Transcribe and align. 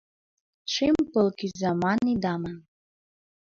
Шем 0.73 0.95
пыл 1.11 1.27
кӱза 1.39 1.71
ман 1.81 1.99
ида 2.13 2.33
ман- 2.41 2.57